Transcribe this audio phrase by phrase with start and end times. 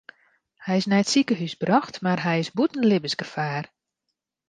[0.65, 3.65] Hy is nei it sikehús brocht mar hy is bûten libbensgefaar.